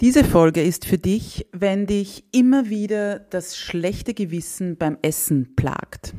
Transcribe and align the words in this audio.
Diese 0.00 0.24
Folge 0.24 0.60
ist 0.60 0.86
für 0.86 0.98
dich, 0.98 1.46
wenn 1.52 1.86
dich 1.86 2.24
immer 2.32 2.68
wieder 2.68 3.20
das 3.20 3.56
schlechte 3.56 4.12
Gewissen 4.12 4.76
beim 4.76 4.98
Essen 5.02 5.54
plagt. 5.54 6.14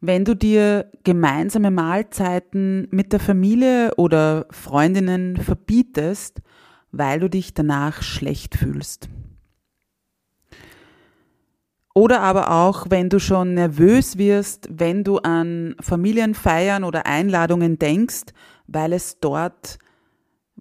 Wenn 0.00 0.24
du 0.24 0.34
dir 0.34 0.90
gemeinsame 1.04 1.70
Mahlzeiten 1.70 2.88
mit 2.90 3.12
der 3.12 3.20
Familie 3.20 3.94
oder 3.96 4.46
Freundinnen 4.50 5.36
verbietest, 5.36 6.40
weil 6.90 7.20
du 7.20 7.30
dich 7.30 7.54
danach 7.54 8.02
schlecht 8.02 8.56
fühlst. 8.56 9.08
Oder 11.94 12.20
aber 12.20 12.50
auch, 12.50 12.86
wenn 12.88 13.10
du 13.10 13.20
schon 13.20 13.54
nervös 13.54 14.18
wirst, 14.18 14.68
wenn 14.72 15.04
du 15.04 15.18
an 15.18 15.76
Familienfeiern 15.80 16.82
oder 16.82 17.06
Einladungen 17.06 17.78
denkst, 17.78 18.32
weil 18.66 18.92
es 18.92 19.20
dort 19.20 19.78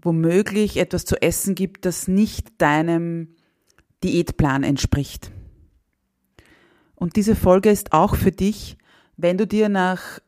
womöglich 0.01 0.77
etwas 0.77 1.05
zu 1.05 1.21
essen 1.21 1.55
gibt, 1.55 1.85
das 1.85 2.07
nicht 2.07 2.61
deinem 2.61 3.35
Diätplan 4.03 4.63
entspricht. 4.63 5.31
Und 6.95 7.15
diese 7.15 7.35
Folge 7.35 7.69
ist 7.69 7.93
auch 7.93 8.15
für 8.15 8.31
dich, 8.31 8.77
wenn 9.17 9.37
du 9.37 9.47
dir 9.47 9.69
nach 9.69 10.19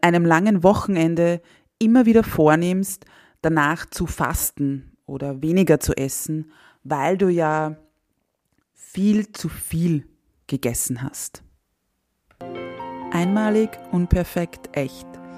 einem 0.00 0.24
langen 0.24 0.62
Wochenende 0.62 1.40
immer 1.78 2.06
wieder 2.06 2.22
vornimmst, 2.22 3.04
danach 3.42 3.86
zu 3.86 4.06
fasten 4.06 4.96
oder 5.06 5.42
weniger 5.42 5.80
zu 5.80 5.96
essen, 5.96 6.52
weil 6.82 7.18
du 7.18 7.28
ja 7.28 7.76
viel 8.72 9.32
zu 9.32 9.48
viel 9.48 10.06
gegessen 10.46 11.02
hast. 11.02 11.42
Einmalig, 13.10 13.70
unperfekt, 13.92 14.76
echt 14.76 15.06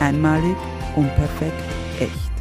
Einmalig, 0.00 0.56
unperfekt, 0.96 1.62
echt. 2.00 2.32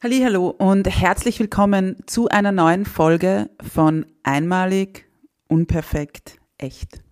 Hallo 0.00 0.50
und 0.50 0.86
herzlich 0.88 1.40
willkommen 1.40 1.96
zu 2.06 2.28
einer 2.28 2.52
neuen 2.52 2.86
Folge 2.86 3.50
von 3.60 4.06
Einmalig, 4.22 5.08
unperfekt, 5.48 6.38
echt. 6.58 7.02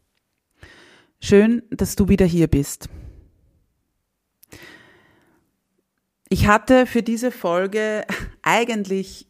Schön, 1.20 1.64
dass 1.70 1.96
du 1.96 2.08
wieder 2.08 2.24
hier 2.24 2.46
bist. 2.46 2.88
Ich 6.28 6.46
hatte 6.46 6.86
für 6.86 7.02
diese 7.02 7.32
Folge 7.32 8.04
eigentlich 8.42 9.26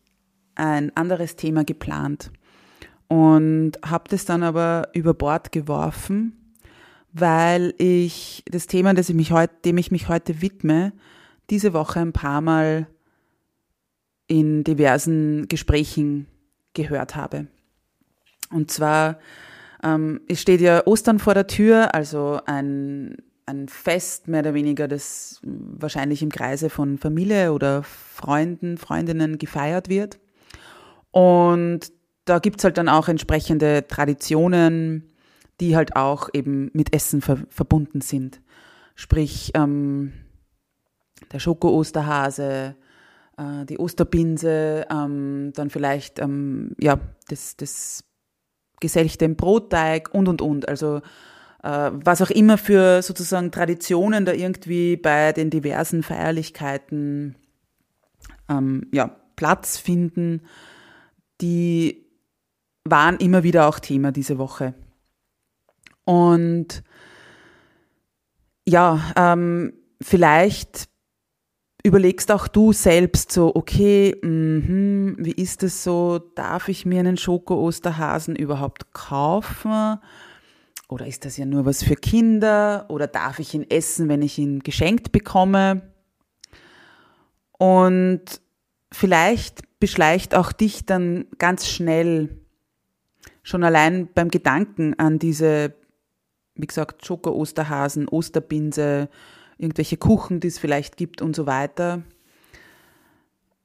ein 0.56 0.94
anderes 0.94 1.36
Thema 1.36 1.64
geplant 1.64 2.30
und 3.08 3.78
habe 3.82 4.10
das 4.10 4.26
dann 4.26 4.42
aber 4.42 4.90
über 4.92 5.14
Bord 5.14 5.52
geworfen 5.52 6.36
weil 7.12 7.74
ich 7.78 8.42
das 8.50 8.66
Thema, 8.66 8.94
das 8.94 9.08
ich 9.08 9.14
mich 9.14 9.32
heute, 9.32 9.54
dem 9.64 9.78
ich 9.78 9.90
mich 9.90 10.08
heute 10.08 10.40
widme, 10.40 10.92
diese 11.50 11.72
Woche 11.72 12.00
ein 12.00 12.12
paar 12.12 12.40
Mal 12.40 12.86
in 14.26 14.64
diversen 14.64 15.46
Gesprächen 15.48 16.26
gehört 16.72 17.16
habe. 17.16 17.48
Und 18.50 18.70
zwar, 18.70 19.18
ähm, 19.82 20.20
es 20.28 20.40
steht 20.40 20.60
ja 20.60 20.86
Ostern 20.86 21.18
vor 21.18 21.34
der 21.34 21.46
Tür, 21.46 21.94
also 21.94 22.40
ein, 22.46 23.18
ein 23.44 23.68
Fest 23.68 24.28
mehr 24.28 24.40
oder 24.40 24.54
weniger, 24.54 24.88
das 24.88 25.40
wahrscheinlich 25.42 26.22
im 26.22 26.30
Kreise 26.30 26.70
von 26.70 26.96
Familie 26.96 27.52
oder 27.52 27.82
Freunden, 27.82 28.78
Freundinnen 28.78 29.38
gefeiert 29.38 29.88
wird. 29.88 30.18
Und 31.10 31.92
da 32.24 32.38
gibt's 32.38 32.64
halt 32.64 32.78
dann 32.78 32.88
auch 32.88 33.08
entsprechende 33.08 33.86
Traditionen, 33.86 35.11
die 35.60 35.76
halt 35.76 35.96
auch 35.96 36.28
eben 36.32 36.70
mit 36.72 36.94
Essen 36.94 37.20
ver 37.20 37.38
verbunden 37.48 38.00
sind. 38.00 38.40
Sprich, 38.94 39.52
ähm, 39.54 40.12
der 41.32 41.38
Schoko-Osterhase, 41.38 42.76
äh, 43.36 43.64
die 43.66 43.78
Osterbinse, 43.78 44.86
ähm, 44.90 45.52
dann 45.54 45.70
vielleicht 45.70 46.18
ähm, 46.18 46.74
ja, 46.80 46.98
das, 47.28 47.56
das 47.56 48.04
Geselchte 48.80 49.24
im 49.24 49.36
Brotteig 49.36 50.12
und, 50.12 50.28
und, 50.28 50.42
und. 50.42 50.68
Also 50.68 51.00
äh, 51.62 51.90
was 51.92 52.22
auch 52.22 52.30
immer 52.30 52.58
für 52.58 53.02
sozusagen 53.02 53.50
Traditionen 53.50 54.24
da 54.24 54.32
irgendwie 54.32 54.96
bei 54.96 55.32
den 55.32 55.50
diversen 55.50 56.02
Feierlichkeiten 56.02 57.36
ähm, 58.48 58.88
ja, 58.92 59.16
Platz 59.36 59.78
finden, 59.78 60.42
die 61.40 62.04
waren 62.84 63.16
immer 63.18 63.42
wieder 63.42 63.68
auch 63.68 63.78
Thema 63.78 64.12
diese 64.12 64.38
Woche. 64.38 64.74
Und 66.04 66.82
ja, 68.66 69.12
ähm, 69.16 69.72
vielleicht 70.00 70.88
überlegst 71.84 72.30
auch 72.30 72.46
du 72.48 72.72
selbst 72.72 73.32
so, 73.32 73.54
okay, 73.54 74.16
mh, 74.22 75.16
wie 75.18 75.32
ist 75.32 75.62
es 75.62 75.82
so, 75.82 76.18
darf 76.18 76.68
ich 76.68 76.86
mir 76.86 77.00
einen 77.00 77.16
Schoko-Osterhasen 77.16 78.36
überhaupt 78.36 78.92
kaufen? 78.92 79.98
Oder 80.88 81.06
ist 81.06 81.24
das 81.24 81.36
ja 81.36 81.46
nur 81.46 81.64
was 81.64 81.82
für 81.82 81.96
Kinder? 81.96 82.86
Oder 82.88 83.06
darf 83.06 83.38
ich 83.38 83.54
ihn 83.54 83.68
essen, 83.68 84.08
wenn 84.08 84.22
ich 84.22 84.38
ihn 84.38 84.60
geschenkt 84.60 85.10
bekomme? 85.10 85.90
Und 87.58 88.22
vielleicht 88.92 89.62
beschleicht 89.80 90.34
auch 90.34 90.52
dich 90.52 90.86
dann 90.86 91.26
ganz 91.38 91.68
schnell 91.68 92.40
schon 93.42 93.64
allein 93.64 94.08
beim 94.14 94.28
Gedanken 94.28 94.94
an 94.98 95.18
diese 95.18 95.74
wie 96.54 96.66
gesagt, 96.66 97.06
Schoko-Osterhasen, 97.06 98.08
Osterbinse, 98.08 99.08
irgendwelche 99.58 99.96
Kuchen, 99.96 100.40
die 100.40 100.48
es 100.48 100.58
vielleicht 100.58 100.96
gibt 100.96 101.22
und 101.22 101.34
so 101.36 101.46
weiter. 101.46 102.02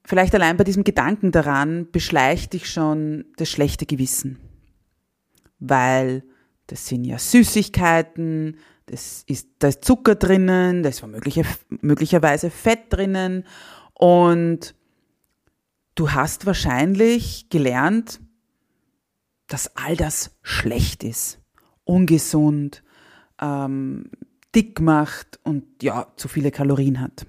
Vielleicht 0.04 0.34
allein 0.36 0.56
bei 0.56 0.64
diesem 0.64 0.84
Gedanken 0.84 1.32
daran 1.32 1.92
beschleicht 1.92 2.54
dich 2.54 2.70
schon 2.70 3.26
das 3.36 3.50
schlechte 3.50 3.86
Gewissen. 3.86 4.40
Weil 5.60 6.24
das 6.68 6.88
sind 6.88 7.04
ja 7.04 7.18
Süßigkeiten, 7.18 8.58
das 8.86 9.24
ist, 9.28 9.50
da 9.60 9.68
ist 9.68 9.84
Zucker 9.84 10.16
drinnen, 10.16 10.84
da 10.84 10.90
ist 10.90 11.04
möglicherweise 11.82 12.50
Fett 12.50 12.86
drinnen 12.90 13.46
und 13.94 14.76
du 15.96 16.12
hast 16.12 16.46
wahrscheinlich 16.46 17.50
gelernt, 17.50 18.22
dass 19.48 19.76
all 19.76 19.98
das 19.98 20.38
schlecht 20.42 21.04
ist 21.04 21.40
ungesund, 21.88 22.84
ähm, 23.42 24.10
dick 24.56 24.80
macht 24.80 25.40
und 25.44 25.64
ja, 25.82 26.08
zu 26.16 26.28
viele 26.28 26.52
Kalorien 26.52 27.00
hat. 27.00 27.26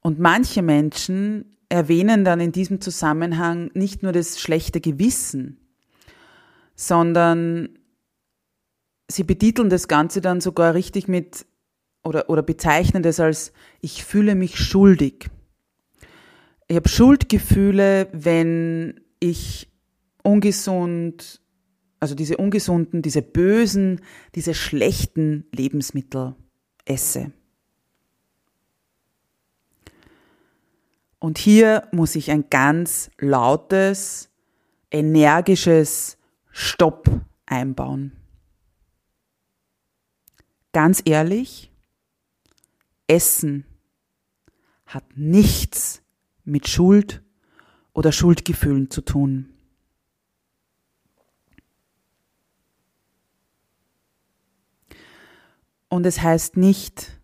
Und 0.00 0.18
manche 0.18 0.62
Menschen 0.62 1.56
erwähnen 1.68 2.24
dann 2.24 2.40
in 2.40 2.52
diesem 2.52 2.80
Zusammenhang 2.80 3.70
nicht 3.74 4.02
nur 4.02 4.12
das 4.12 4.40
schlechte 4.40 4.80
Gewissen, 4.80 5.58
sondern 6.74 7.68
sie 9.10 9.24
betiteln 9.24 9.68
das 9.68 9.88
Ganze 9.88 10.20
dann 10.20 10.40
sogar 10.40 10.74
richtig 10.74 11.08
mit 11.08 11.46
oder, 12.04 12.30
oder 12.30 12.42
bezeichnen 12.42 13.02
das 13.02 13.20
als 13.20 13.52
ich 13.80 14.04
fühle 14.04 14.34
mich 14.34 14.56
schuldig. 14.56 15.28
Ich 16.68 16.76
habe 16.76 16.88
Schuldgefühle, 16.88 18.08
wenn 18.12 19.00
ich 19.20 19.68
ungesund 20.22 21.40
also 22.00 22.14
diese 22.14 22.36
ungesunden, 22.36 23.02
diese 23.02 23.22
bösen, 23.22 24.00
diese 24.34 24.54
schlechten 24.54 25.46
Lebensmittel 25.52 26.36
esse. 26.84 27.32
Und 31.18 31.38
hier 31.38 31.88
muss 31.92 32.14
ich 32.14 32.30
ein 32.30 32.48
ganz 32.48 33.10
lautes 33.18 34.30
energisches 34.90 36.16
Stopp 36.50 37.10
einbauen. 37.46 38.12
Ganz 40.72 41.02
ehrlich, 41.04 41.72
Essen 43.08 43.64
hat 44.86 45.04
nichts 45.16 46.02
mit 46.44 46.68
Schuld 46.68 47.22
oder 47.92 48.12
Schuldgefühlen 48.12 48.90
zu 48.90 49.00
tun. 49.00 49.57
Und 55.88 56.04
es 56.06 56.20
heißt 56.20 56.56
nicht, 56.56 57.18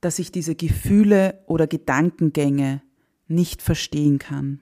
dass 0.00 0.18
ich 0.18 0.32
diese 0.32 0.54
Gefühle 0.54 1.42
oder 1.46 1.66
Gedankengänge 1.66 2.82
nicht 3.26 3.62
verstehen 3.62 4.18
kann. 4.18 4.60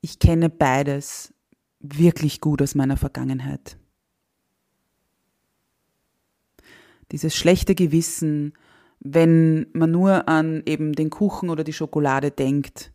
Ich 0.00 0.18
kenne 0.18 0.50
beides 0.50 1.34
wirklich 1.80 2.40
gut 2.40 2.62
aus 2.62 2.74
meiner 2.74 2.96
Vergangenheit. 2.96 3.78
Dieses 7.12 7.36
schlechte 7.36 7.74
Gewissen, 7.74 8.54
wenn 9.00 9.66
man 9.72 9.90
nur 9.90 10.28
an 10.28 10.62
eben 10.66 10.92
den 10.92 11.10
Kuchen 11.10 11.50
oder 11.50 11.64
die 11.64 11.72
Schokolade 11.72 12.30
denkt, 12.30 12.92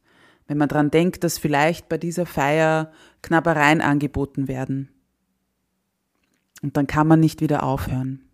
wenn 0.48 0.58
man 0.58 0.68
daran 0.68 0.92
denkt, 0.92 1.24
dass 1.24 1.38
vielleicht 1.38 1.88
bei 1.88 1.98
dieser 1.98 2.26
Feier 2.26 2.92
Knabbereien 3.22 3.80
angeboten 3.80 4.48
werden. 4.50 4.90
Und 6.62 6.76
dann 6.76 6.88
kann 6.88 7.08
man 7.08 7.20
nicht 7.20 7.42
wieder 7.42 7.64
aufhören. 7.64 8.31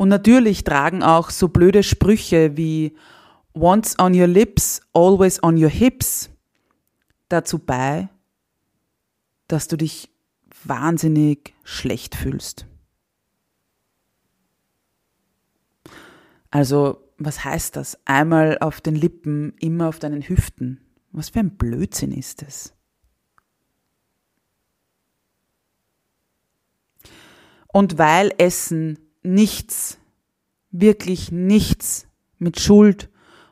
Und 0.00 0.08
natürlich 0.08 0.64
tragen 0.64 1.02
auch 1.02 1.28
so 1.28 1.48
blöde 1.48 1.82
Sprüche 1.82 2.56
wie 2.56 2.96
Once 3.52 3.98
on 3.98 4.18
your 4.18 4.28
lips, 4.28 4.80
always 4.94 5.42
on 5.42 5.62
your 5.62 5.68
hips 5.68 6.30
dazu 7.28 7.58
bei, 7.58 8.08
dass 9.46 9.68
du 9.68 9.76
dich 9.76 10.08
wahnsinnig 10.64 11.52
schlecht 11.64 12.14
fühlst. 12.14 12.64
Also, 16.50 17.06
was 17.18 17.44
heißt 17.44 17.76
das? 17.76 17.98
Einmal 18.06 18.56
auf 18.62 18.80
den 18.80 18.94
Lippen, 18.94 19.52
immer 19.60 19.86
auf 19.86 19.98
deinen 19.98 20.22
Hüften. 20.22 20.80
Was 21.12 21.28
für 21.28 21.40
ein 21.40 21.58
Blödsinn 21.58 22.12
ist 22.12 22.42
es? 22.42 22.72
Und 27.68 27.98
weil 27.98 28.32
Essen 28.38 29.09
nichts, 29.22 29.98
wirklich 30.70 31.30
nichts 31.32 32.06
mit 32.38 32.60
Schuld 32.60 33.08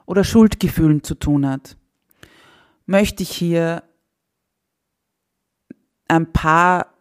oder 0.06 0.24
Schuldgefühlen 0.24 1.02
zu 1.02 1.14
tun 1.14 1.46
hat, 1.46 1.76
möchte 2.86 3.22
ich 3.22 3.30
hier 3.30 3.82
ein 6.08 6.32
paar 6.32 6.94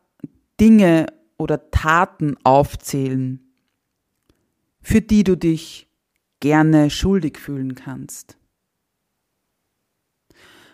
Dinge 0.59 1.07
oder 1.37 1.71
Taten 1.71 2.35
aufzählen, 2.43 3.39
für 4.81 5.01
die 5.01 5.23
du 5.23 5.37
dich 5.37 5.87
gerne 6.39 6.89
schuldig 6.89 7.37
fühlen 7.37 7.75
kannst. 7.75 8.37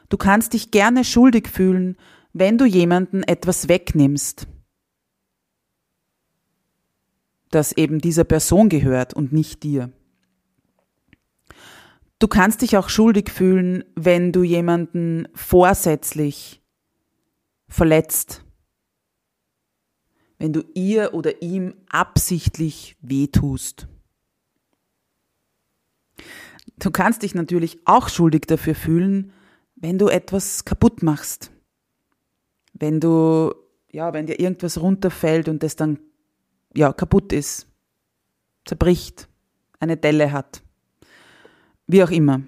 Du 0.09 0.17
kannst 0.17 0.53
dich 0.53 0.71
gerne 0.71 1.03
schuldig 1.03 1.47
fühlen, 1.47 1.97
wenn 2.33 2.57
du 2.57 2.65
jemanden 2.65 3.23
etwas 3.23 3.67
wegnimmst 3.67 4.47
das 7.53 7.71
eben 7.71 7.99
dieser 7.99 8.23
Person 8.23 8.69
gehört 8.69 9.13
und 9.13 9.31
nicht 9.31 9.63
dir. 9.63 9.91
Du 12.19 12.27
kannst 12.27 12.61
dich 12.61 12.77
auch 12.77 12.89
schuldig 12.89 13.29
fühlen, 13.29 13.83
wenn 13.95 14.31
du 14.31 14.43
jemanden 14.43 15.27
vorsätzlich 15.33 16.61
verletzt, 17.67 18.45
wenn 20.37 20.53
du 20.53 20.63
ihr 20.73 21.13
oder 21.13 21.41
ihm 21.41 21.73
absichtlich 21.89 22.95
wehtust. 23.01 23.87
Du 26.79 26.91
kannst 26.91 27.23
dich 27.23 27.35
natürlich 27.35 27.79
auch 27.85 28.09
schuldig 28.09 28.43
dafür 28.47 28.75
fühlen, 28.75 29.33
wenn 29.75 29.97
du 29.97 30.07
etwas 30.07 30.65
kaputt 30.65 31.03
machst. 31.03 31.51
Wenn 32.73 32.99
du, 32.99 33.53
ja, 33.91 34.13
wenn 34.13 34.27
dir 34.27 34.39
irgendwas 34.39 34.79
runterfällt 34.79 35.49
und 35.49 35.61
das 35.61 35.75
dann 35.75 35.99
ja, 36.73 36.93
kaputt 36.93 37.33
ist, 37.33 37.67
zerbricht, 38.65 39.27
eine 39.79 39.97
Delle 39.97 40.31
hat, 40.31 40.63
wie 41.87 42.03
auch 42.03 42.11
immer. 42.11 42.41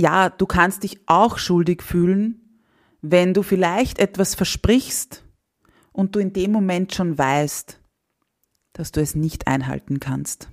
Ja, 0.00 0.30
du 0.30 0.46
kannst 0.46 0.82
dich 0.82 1.00
auch 1.06 1.38
schuldig 1.38 1.82
fühlen, 1.82 2.60
wenn 3.02 3.34
du 3.34 3.42
vielleicht 3.42 3.98
etwas 3.98 4.34
versprichst 4.34 5.24
und 5.92 6.14
du 6.14 6.18
in 6.18 6.32
dem 6.32 6.52
Moment 6.52 6.94
schon 6.94 7.16
weißt, 7.18 7.78
dass 8.72 8.92
du 8.92 9.00
es 9.00 9.14
nicht 9.14 9.46
einhalten 9.46 10.00
kannst. 10.00 10.48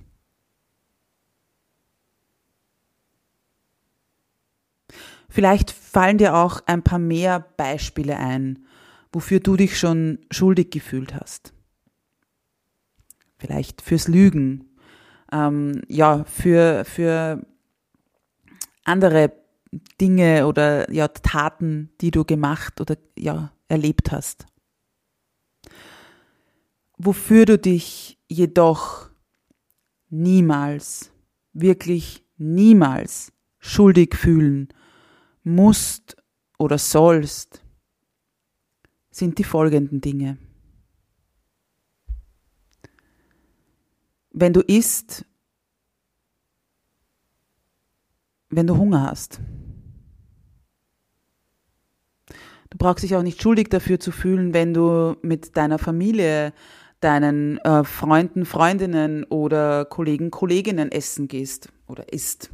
Vielleicht 5.28 5.70
fallen 5.70 6.18
dir 6.18 6.34
auch 6.34 6.60
ein 6.66 6.82
paar 6.82 6.98
mehr 6.98 7.40
Beispiele 7.40 8.16
ein, 8.16 8.66
wofür 9.12 9.40
du 9.40 9.56
dich 9.56 9.78
schon 9.78 10.18
schuldig 10.30 10.70
gefühlt 10.70 11.14
hast. 11.14 11.52
Vielleicht 13.38 13.82
fürs 13.82 14.08
Lügen, 14.08 14.70
ähm, 15.32 15.82
ja, 15.88 16.24
für, 16.24 16.84
für 16.84 17.44
andere 18.84 19.32
Dinge 20.00 20.46
oder 20.46 20.90
ja, 20.92 21.08
Taten, 21.08 21.90
die 22.00 22.10
du 22.10 22.24
gemacht 22.24 22.80
oder 22.80 22.96
ja, 23.16 23.52
erlebt 23.68 24.12
hast. 24.12 24.46
Wofür 26.98 27.46
du 27.46 27.58
dich 27.58 28.18
jedoch 28.28 29.08
niemals, 30.10 31.12
wirklich 31.52 32.24
niemals 32.36 33.32
schuldig 33.58 34.14
fühlen 34.14 34.68
musst 35.42 36.16
oder 36.58 36.78
sollst, 36.78 37.64
sind 39.20 39.38
die 39.38 39.44
folgenden 39.44 40.00
Dinge. 40.00 40.38
Wenn 44.32 44.52
du 44.52 44.60
isst, 44.60 45.24
wenn 48.48 48.66
du 48.66 48.76
Hunger 48.76 49.02
hast. 49.02 49.40
Du 52.70 52.78
brauchst 52.78 53.04
dich 53.04 53.14
auch 53.14 53.22
nicht 53.22 53.42
schuldig 53.42 53.68
dafür 53.68 54.00
zu 54.00 54.10
fühlen, 54.10 54.54
wenn 54.54 54.72
du 54.72 55.16
mit 55.22 55.56
deiner 55.56 55.78
Familie, 55.78 56.52
deinen 57.00 57.58
äh, 57.58 57.84
Freunden, 57.84 58.46
Freundinnen 58.46 59.24
oder 59.24 59.84
Kollegen, 59.84 60.30
Kolleginnen 60.30 60.90
essen 60.90 61.28
gehst 61.28 61.68
oder 61.86 62.12
isst. 62.12 62.50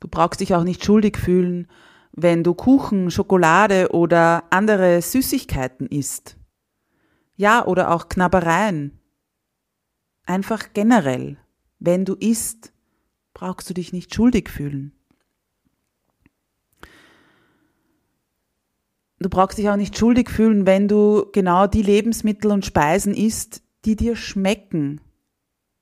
Du 0.00 0.08
brauchst 0.08 0.40
dich 0.40 0.54
auch 0.54 0.64
nicht 0.64 0.84
schuldig 0.84 1.16
fühlen, 1.16 1.68
wenn 2.12 2.44
du 2.44 2.54
Kuchen, 2.54 3.10
Schokolade 3.10 3.90
oder 3.92 4.44
andere 4.50 5.00
Süßigkeiten 5.00 5.86
isst. 5.86 6.36
Ja, 7.36 7.66
oder 7.66 7.90
auch 7.90 8.08
Knabbereien. 8.08 8.98
Einfach 10.24 10.72
generell, 10.74 11.38
wenn 11.78 12.04
du 12.04 12.14
isst, 12.14 12.72
brauchst 13.34 13.68
du 13.68 13.74
dich 13.74 13.92
nicht 13.92 14.14
schuldig 14.14 14.48
fühlen. 14.48 14.92
Du 19.18 19.28
brauchst 19.28 19.56
dich 19.56 19.68
auch 19.70 19.76
nicht 19.76 19.96
schuldig 19.96 20.30
fühlen, 20.30 20.66
wenn 20.66 20.88
du 20.88 21.26
genau 21.32 21.66
die 21.66 21.82
Lebensmittel 21.82 22.50
und 22.50 22.66
Speisen 22.66 23.14
isst, 23.14 23.62
die 23.84 23.96
dir 23.96 24.16
schmecken, 24.16 25.00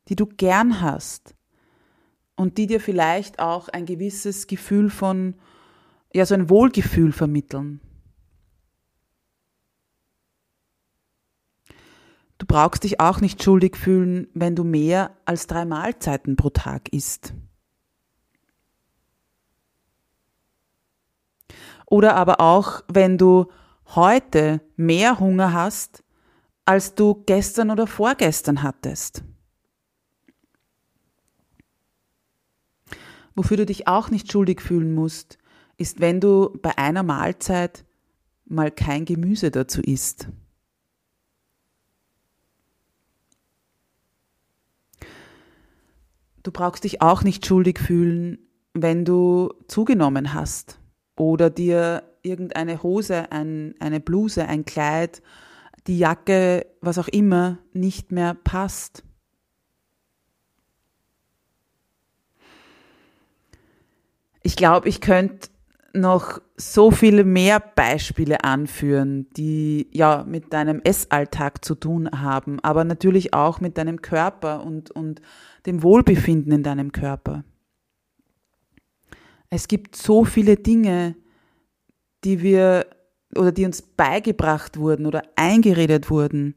die 0.08 0.16
du 0.16 0.26
gern 0.26 0.80
hast 0.80 1.34
und 2.36 2.58
die 2.58 2.66
dir 2.66 2.80
vielleicht 2.80 3.38
auch 3.38 3.68
ein 3.68 3.86
gewisses 3.86 4.46
Gefühl 4.46 4.90
von 4.90 5.34
ja 6.12 6.26
so 6.26 6.34
ein 6.34 6.50
Wohlgefühl 6.50 7.12
vermitteln. 7.12 7.80
Du 12.38 12.46
brauchst 12.46 12.84
dich 12.84 13.00
auch 13.00 13.20
nicht 13.20 13.42
schuldig 13.42 13.76
fühlen, 13.76 14.26
wenn 14.32 14.56
du 14.56 14.64
mehr 14.64 15.14
als 15.26 15.46
drei 15.46 15.66
Mahlzeiten 15.66 16.36
pro 16.36 16.48
Tag 16.48 16.88
isst. 16.90 17.34
Oder 21.84 22.16
aber 22.16 22.40
auch, 22.40 22.82
wenn 22.88 23.18
du 23.18 23.50
heute 23.94 24.62
mehr 24.76 25.18
Hunger 25.18 25.52
hast, 25.52 26.02
als 26.64 26.94
du 26.94 27.24
gestern 27.26 27.70
oder 27.70 27.86
vorgestern 27.86 28.62
hattest. 28.62 29.22
Wofür 33.34 33.58
du 33.58 33.66
dich 33.66 33.86
auch 33.86 34.10
nicht 34.10 34.30
schuldig 34.30 34.62
fühlen 34.62 34.94
musst, 34.94 35.39
ist, 35.80 36.00
wenn 36.00 36.20
du 36.20 36.50
bei 36.60 36.76
einer 36.76 37.02
Mahlzeit 37.02 37.84
mal 38.44 38.70
kein 38.70 39.04
Gemüse 39.04 39.50
dazu 39.50 39.80
isst. 39.80 40.28
Du 46.42 46.52
brauchst 46.52 46.84
dich 46.84 47.02
auch 47.02 47.22
nicht 47.22 47.46
schuldig 47.46 47.78
fühlen, 47.78 48.38
wenn 48.74 49.04
du 49.04 49.52
zugenommen 49.68 50.34
hast 50.34 50.78
oder 51.16 51.50
dir 51.50 52.02
irgendeine 52.22 52.82
Hose, 52.82 53.30
ein, 53.32 53.74
eine 53.78 54.00
Bluse, 54.00 54.46
ein 54.46 54.64
Kleid, 54.64 55.22
die 55.86 55.98
Jacke, 55.98 56.66
was 56.80 56.98
auch 56.98 57.08
immer, 57.08 57.58
nicht 57.72 58.12
mehr 58.12 58.34
passt. 58.34 59.02
Ich 64.42 64.56
glaube, 64.56 64.88
ich 64.88 65.00
könnte 65.00 65.48
noch 65.92 66.40
so 66.56 66.90
viele 66.90 67.24
mehr 67.24 67.60
Beispiele 67.60 68.44
anführen, 68.44 69.26
die 69.36 69.88
ja 69.92 70.24
mit 70.26 70.52
deinem 70.52 70.80
Essalltag 70.84 71.64
zu 71.64 71.74
tun 71.74 72.08
haben, 72.12 72.60
aber 72.60 72.84
natürlich 72.84 73.34
auch 73.34 73.60
mit 73.60 73.76
deinem 73.76 74.00
Körper 74.02 74.64
und, 74.64 74.90
und 74.90 75.20
dem 75.66 75.82
Wohlbefinden 75.82 76.52
in 76.52 76.62
deinem 76.62 76.92
Körper. 76.92 77.44
Es 79.48 79.66
gibt 79.66 79.96
so 79.96 80.24
viele 80.24 80.56
Dinge, 80.56 81.16
die 82.24 82.42
wir 82.42 82.86
oder 83.36 83.52
die 83.52 83.64
uns 83.64 83.82
beigebracht 83.82 84.76
wurden 84.76 85.06
oder 85.06 85.22
eingeredet 85.36 86.10
wurden, 86.10 86.56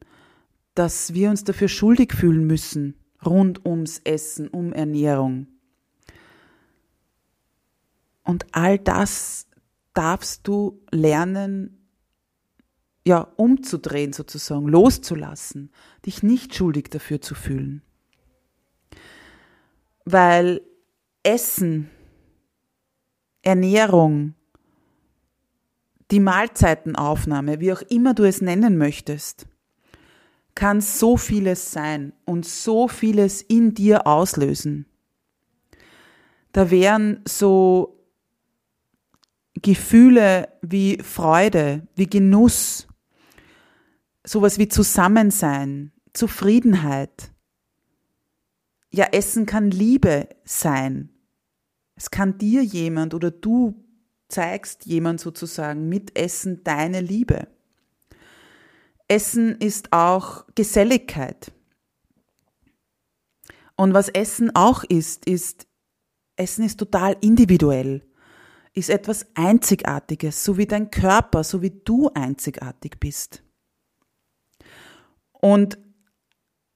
dass 0.75 1.13
wir 1.13 1.29
uns 1.29 1.43
dafür 1.43 1.67
schuldig 1.67 2.13
fühlen 2.13 2.45
müssen, 2.45 2.95
rund 3.25 3.65
ums 3.65 3.99
Essen, 3.99 4.47
um 4.47 4.73
Ernährung. 4.73 5.47
Und 8.23 8.45
all 8.51 8.79
das 8.79 9.47
darfst 9.93 10.47
du 10.47 10.81
lernen, 10.91 11.87
ja, 13.05 13.19
umzudrehen 13.35 14.13
sozusagen, 14.13 14.67
loszulassen, 14.67 15.71
dich 16.05 16.23
nicht 16.23 16.55
schuldig 16.55 16.89
dafür 16.89 17.21
zu 17.21 17.35
fühlen. 17.35 17.81
Weil 20.05 20.61
Essen, 21.21 21.89
Ernährung, 23.41 24.35
die 26.11 26.19
Mahlzeitenaufnahme, 26.21 27.59
wie 27.59 27.73
auch 27.73 27.81
immer 27.81 28.13
du 28.13 28.23
es 28.23 28.41
nennen 28.41 28.77
möchtest, 28.77 29.47
kann 30.55 30.81
so 30.81 31.17
vieles 31.17 31.71
sein 31.71 32.13
und 32.25 32.45
so 32.45 32.87
vieles 32.87 33.41
in 33.41 33.73
dir 33.73 34.05
auslösen. 34.07 34.85
Da 36.51 36.69
wären 36.69 37.21
so 37.27 38.02
Gefühle 39.62 40.50
wie 40.62 40.98
Freude, 41.01 41.88
wie 41.95 42.07
Genuss, 42.07 42.88
sowas 44.24 44.57
wie 44.57 44.67
Zusammensein, 44.67 45.91
Zufriedenheit. 46.13 47.31
Ja, 48.91 49.05
Essen 49.12 49.45
kann 49.45 49.72
Liebe 49.72 50.29
sein. 50.43 51.10
Es 51.95 52.12
kann 52.12 52.38
dir 52.38 52.63
jemand 52.63 53.13
oder 53.13 53.31
du 53.31 53.83
zeigst 54.27 54.86
jemand 54.86 55.19
sozusagen 55.19 55.88
mit 55.89 56.17
Essen 56.17 56.63
deine 56.63 57.01
Liebe. 57.01 57.48
Essen 59.07 59.57
ist 59.60 59.93
auch 59.93 60.45
Geselligkeit. 60.55 61.51
Und 63.75 63.93
was 63.93 64.10
Essen 64.10 64.55
auch 64.55 64.83
ist, 64.83 65.25
ist, 65.25 65.67
Essen 66.36 66.65
ist 66.65 66.77
total 66.77 67.15
individuell 67.22 68.03
ist 68.73 68.89
etwas 68.89 69.27
Einzigartiges, 69.35 70.43
so 70.43 70.57
wie 70.57 70.65
dein 70.65 70.89
Körper, 70.89 71.43
so 71.43 71.61
wie 71.61 71.69
du 71.69 72.09
einzigartig 72.13 72.99
bist. 72.99 73.43
Und 75.31 75.77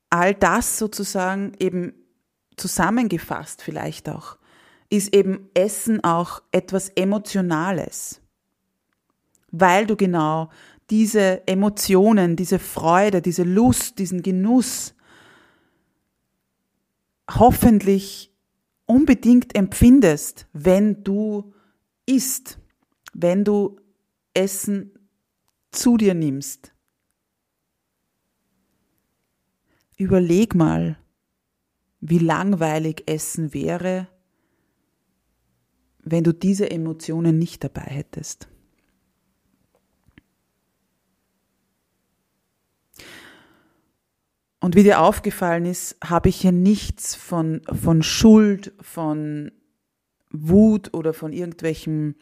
all 0.09 0.35
das 0.35 0.77
sozusagen 0.77 1.53
eben 1.59 1.93
zusammengefasst 2.55 3.61
vielleicht 3.61 4.09
auch, 4.09 4.37
ist 4.89 5.13
eben 5.13 5.49
Essen 5.53 6.03
auch 6.03 6.41
etwas 6.51 6.89
Emotionales, 6.89 8.21
weil 9.51 9.85
du 9.85 9.95
genau 9.95 10.49
diese 10.89 11.45
Emotionen, 11.47 12.35
diese 12.35 12.59
Freude, 12.59 13.21
diese 13.21 13.43
Lust, 13.43 13.99
diesen 13.99 14.21
Genuss 14.21 14.93
hoffentlich 17.29 18.33
unbedingt 18.85 19.55
empfindest, 19.55 20.47
wenn 20.53 21.03
du 21.03 21.53
isst, 22.07 22.57
wenn 23.13 23.43
du 23.43 23.79
Essen 24.33 24.97
zu 25.71 25.97
dir 25.97 26.15
nimmst. 26.15 26.73
Überleg 29.97 30.55
mal, 30.55 30.97
wie 31.99 32.19
langweilig 32.19 33.03
Essen 33.07 33.53
wäre, 33.53 34.07
wenn 35.99 36.23
du 36.23 36.33
diese 36.33 36.69
Emotionen 36.69 37.37
nicht 37.37 37.63
dabei 37.63 37.81
hättest. 37.81 38.47
Und 44.59 44.75
wie 44.75 44.83
dir 44.83 45.01
aufgefallen 45.01 45.65
ist, 45.65 45.97
habe 46.03 46.29
ich 46.29 46.41
hier 46.41 46.51
nichts 46.51 47.15
von, 47.15 47.61
von 47.71 48.03
Schuld, 48.03 48.73
von 48.81 49.51
Wut 50.41 50.93
oder 50.93 51.13
von 51.13 51.33
irgendwelchem 51.33 52.15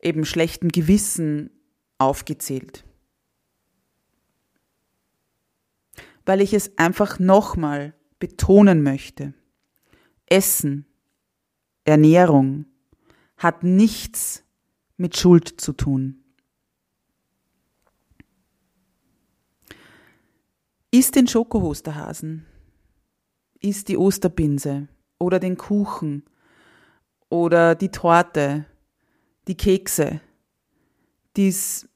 eben 0.00 0.24
schlechten 0.24 0.68
Gewissen 0.68 1.50
aufgezählt. 1.98 2.84
Weil 6.24 6.40
ich 6.40 6.52
es 6.52 6.76
einfach 6.78 7.18
nochmal 7.18 7.94
betonen 8.18 8.82
möchte. 8.82 9.34
Essen, 10.26 10.86
Ernährung 11.84 12.66
hat 13.36 13.62
nichts 13.62 14.44
mit 14.96 15.16
Schuld 15.16 15.60
zu 15.60 15.72
tun. 15.72 16.22
Iss 20.90 21.10
den 21.10 21.28
Schokohosterhasen, 21.28 22.46
iss 23.60 23.84
die 23.84 23.96
Osterbinse 23.96 24.88
oder 25.18 25.38
den 25.38 25.56
Kuchen 25.56 26.24
oder 27.30 27.74
die 27.74 27.90
Torte, 27.90 28.66
die 29.46 29.56
Kekse, 29.56 30.20
die 31.36 31.48
es 31.48 31.88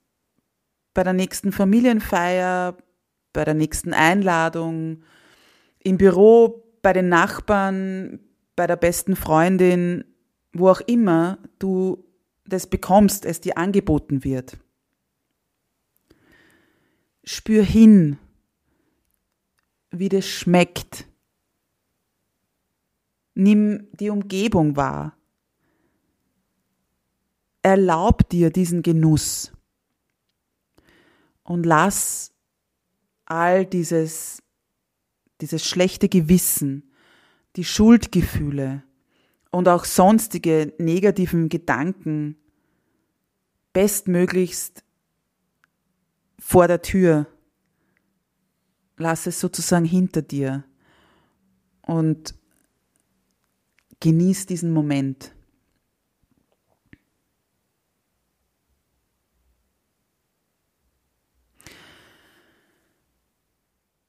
bei 0.95 1.03
der 1.03 1.13
nächsten 1.13 1.53
Familienfeier, 1.53 2.77
bei 3.33 3.45
der 3.45 3.55
nächsten 3.55 3.95
Einladung, 3.95 5.03
im 5.79 5.99
Büro, 5.99 6.65
bei 6.83 6.93
den 6.93 7.09
Nachbarn, 7.09 8.21
bei 8.57 8.67
der 8.67 8.77
besten 8.77 9.17
Freundin, 9.17 10.05
wo 10.53 10.69
auch 10.69 10.81
immer 10.81 11.39
du 11.59 12.05
das 12.45 12.67
bekommst, 12.67 13.25
es 13.25 13.41
dir 13.41 13.57
angeboten 13.57 14.25
wird. 14.25 14.59
Spür 17.25 17.63
hin, 17.63 18.19
wie 19.91 20.09
das 20.09 20.27
schmeckt. 20.27 21.07
Nimm 23.35 23.89
die 23.93 24.11
Umgebung 24.11 24.77
wahr. 24.77 25.17
Erlaub 27.63 28.29
dir 28.29 28.51
diesen 28.51 28.83
Genuss 28.83 29.53
und 31.45 31.65
lass 31.65 32.33
all 33.25 33.65
dieses, 33.65 34.43
dieses 35.41 35.65
schlechte 35.65 36.09
Gewissen, 36.09 36.91
die 37.57 37.65
Schuldgefühle 37.65 38.83
und 39.51 39.69
auch 39.69 39.85
sonstige 39.85 40.73
negativen 40.79 41.49
Gedanken 41.49 42.37
bestmöglichst 43.73 44.85
vor 46.39 46.67
der 46.69 46.83
Tür. 46.83 47.27
Lass 48.97 49.27
es 49.27 49.41
sozusagen 49.41 49.85
hinter 49.85 50.23
dir 50.23 50.65
und 51.83 52.35
genieß 54.01 54.47
diesen 54.47 54.73
Moment. 54.73 55.33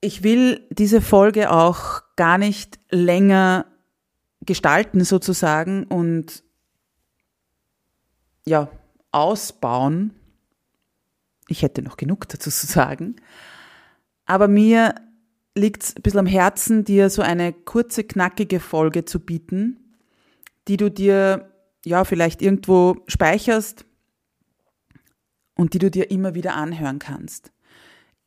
Ich 0.03 0.21
will 0.21 0.67
diese 0.69 1.01
Folge 1.01 1.49
auch 1.49 2.01
gar 2.17 2.37
nicht 2.37 2.77
länger 2.89 3.65
gestalten 4.41 5.05
sozusagen 5.05 5.85
und 5.85 6.43
ja, 8.45 8.69
ausbauen. 9.11 10.13
Ich 11.47 11.61
hätte 11.61 11.81
noch 11.81 11.95
genug 11.95 12.27
dazu 12.27 12.49
zu 12.51 12.67
sagen. 12.67 13.15
Aber 14.25 14.49
mir 14.49 14.95
liegt 15.55 15.83
es 15.83 15.95
ein 15.95 16.01
bisschen 16.01 16.19
am 16.19 16.25
Herzen, 16.25 16.83
dir 16.83 17.09
so 17.09 17.21
eine 17.21 17.53
kurze, 17.53 18.03
knackige 18.03 18.59
Folge 18.59 19.05
zu 19.05 19.21
bieten, 19.21 19.95
die 20.67 20.75
du 20.75 20.91
dir 20.91 21.49
ja 21.85 22.03
vielleicht 22.03 22.41
irgendwo 22.41 22.97
speicherst 23.07 23.85
und 25.55 25.73
die 25.73 25.79
du 25.79 25.89
dir 25.89 26.11
immer 26.11 26.35
wieder 26.35 26.55
anhören 26.55 26.99
kannst. 26.99 27.53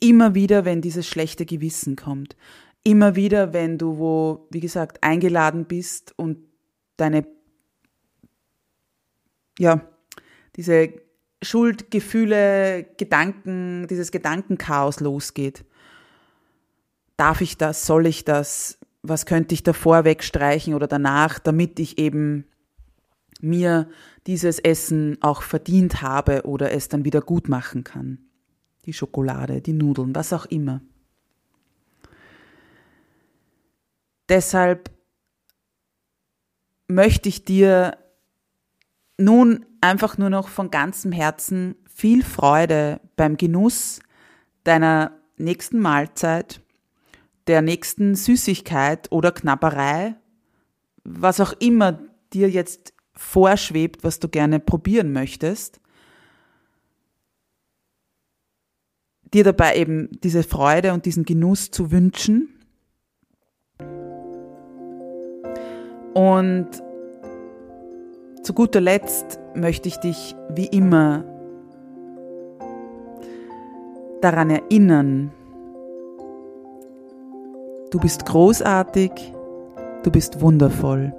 Immer 0.01 0.35
wieder, 0.35 0.65
wenn 0.65 0.81
dieses 0.81 1.07
schlechte 1.07 1.47
Gewissen 1.47 1.97
kommt. 1.97 2.37
Immer 2.85 3.17
wieder, 3.17 3.53
wenn 3.53 3.79
du 3.79 3.99
wo, 3.99 4.47
wie 4.51 4.61
gesagt, 4.61 5.03
eingeladen 5.03 5.65
bist 5.65 6.13
und 6.17 6.39
deine 6.97 7.27
ja, 9.59 9.81
diese 10.57 10.93
Schuldgefühle, 11.43 12.87
Gedanken, 12.97 13.87
dieses 13.89 14.11
Gedankenchaos 14.11 15.01
losgeht. 15.01 15.65
Darf 17.17 17.41
ich 17.41 17.57
das? 17.57 17.87
Soll 17.87 18.07
ich 18.07 18.25
das? 18.25 18.79
Was 19.03 19.27
könnte 19.27 19.55
ich 19.55 19.63
davor 19.63 20.05
wegstreichen 20.05 20.75
oder 20.75 20.87
danach, 20.87 21.39
damit 21.39 21.79
ich 21.79 21.99
eben 21.99 22.47
mir 23.41 23.89
dieses 24.27 24.59
Essen 24.59 25.19
auch 25.21 25.43
verdient 25.43 26.03
habe 26.03 26.43
oder 26.45 26.73
es 26.73 26.89
dann 26.89 27.05
wieder 27.05 27.21
gut 27.21 27.49
machen 27.49 27.85
kann? 27.85 28.26
Die 28.87 28.93
Schokolade, 28.93 29.61
die 29.61 29.73
Nudeln, 29.73 30.15
was 30.15 30.33
auch 30.33 30.47
immer. 30.47 30.81
Deshalb 34.29 34.91
möchte 36.89 37.29
ich 37.29 37.45
dir 37.45 37.97
nun 39.19 39.67
einfach 39.81 40.19
nur 40.19 40.31
noch 40.31 40.49
von 40.49 40.71
ganzem 40.71 41.13
Herzen 41.13 41.77
viel 41.87 42.23
Freude 42.25 43.01
beim 43.17 43.37
Genuss 43.37 44.01
deiner 44.65 45.13
nächsten 45.37 45.79
Mahlzeit, 45.79 46.61
der 47.47 47.63
nächsten 47.63 48.15
Süßigkeit 48.15 49.11
oder 49.13 49.33
Knabberei, 49.33 50.17
was 51.05 51.41
auch 51.41 51.53
immer 51.61 52.01
dir 52.33 52.51
jetzt 52.51 52.93
vorschwebt, 53.15 54.03
was 54.05 54.19
du 54.19 54.29
gerne 54.29 54.61
probieren 54.61 55.13
möchtest, 55.13 55.81
dir 59.33 59.45
dabei 59.45 59.77
eben 59.77 60.09
diese 60.23 60.43
Freude 60.43 60.93
und 60.93 61.07
diesen 61.07 61.25
Genuss 61.25 61.71
zu 61.71 61.91
wünschen. 61.91 62.49
Und 66.15 66.69
zu 68.43 68.55
guter 68.55 68.81
Letzt 68.81 69.39
möchte 69.55 69.89
ich 69.89 69.97
dich 69.99 70.35
wie 70.51 70.67
immer 70.67 71.25
daran 74.21 74.51
erinnern, 74.51 75.31
du 77.91 77.99
bist 77.99 78.25
großartig, 78.25 79.11
du 80.05 80.11
bist 80.11 80.41
wundervoll, 80.41 81.13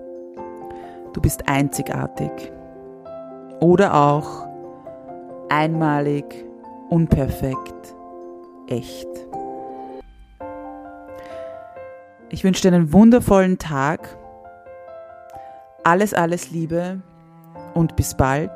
du 1.13 1.21
bist 1.21 1.47
einzigartig 1.47 2.31
oder 3.59 3.93
auch 3.93 4.47
einmalig, 5.49 6.25
unperfekt, 6.89 7.95
echt. 8.67 9.07
Ich 12.29 12.43
wünsche 12.43 12.61
dir 12.61 12.75
einen 12.75 12.91
wundervollen 12.91 13.57
Tag. 13.57 14.17
Alles, 15.83 16.13
alles 16.13 16.51
Liebe 16.51 17.01
und 17.73 17.95
bis 17.95 18.15
bald, 18.15 18.51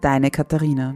deine 0.00 0.30
Katharina. 0.30 0.94